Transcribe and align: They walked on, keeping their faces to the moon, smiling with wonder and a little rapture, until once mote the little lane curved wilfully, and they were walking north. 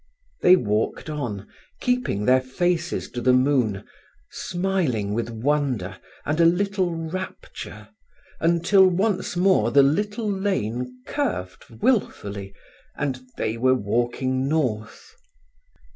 They 0.41 0.55
walked 0.55 1.11
on, 1.11 1.47
keeping 1.79 2.25
their 2.25 2.41
faces 2.41 3.07
to 3.11 3.21
the 3.21 3.33
moon, 3.33 3.83
smiling 4.31 5.13
with 5.13 5.29
wonder 5.29 5.99
and 6.25 6.39
a 6.41 6.45
little 6.45 6.95
rapture, 6.95 7.89
until 8.39 8.87
once 8.87 9.37
mote 9.37 9.75
the 9.75 9.83
little 9.83 10.27
lane 10.27 10.97
curved 11.05 11.69
wilfully, 11.69 12.55
and 12.95 13.21
they 13.37 13.57
were 13.57 13.75
walking 13.75 14.47
north. 14.47 15.13